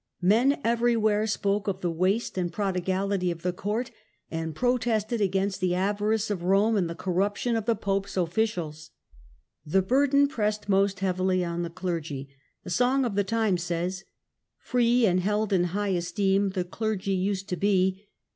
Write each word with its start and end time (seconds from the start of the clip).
Men 0.23 0.59
everywhere 0.63 1.27
spoke 1.27 1.67
of 1.67 1.81
the 1.81 1.91
waste 1.91 2.35
and 2.35 2.51
pro 2.51 2.73
digality 2.73 3.31
of 3.31 3.43
the 3.43 3.53
court, 3.53 3.91
and 4.31 4.55
protested 4.55 5.21
against 5.21 5.61
the 5.61 5.75
avarice 5.75 6.31
of 6.31 6.41
Rome 6.41 6.75
and 6.75 6.89
the 6.89 6.95
corruption 6.95 7.55
of 7.55 7.65
the 7.67 7.75
pope's 7.75 8.17
officials. 8.17 8.89
The 9.63 9.83
burden 9.83 10.27
pressed 10.27 10.67
most 10.67 11.01
heavily 11.01 11.45
on 11.45 11.61
the 11.61 11.69
cleigy. 11.69 12.29
A 12.65 12.71
song 12.71 13.05
of 13.05 13.13
the 13.13 13.23
time 13.23 13.59
says: 13.59 14.03
Free 14.57 15.05
and 15.05 15.19
held 15.19 15.53
in 15.53 15.65
high 15.65 15.89
esteem 15.89 16.49
the 16.55 16.63
clergy 16.63 17.13
used 17.13 17.47
to 17.49 17.55
be. 17.55 18.07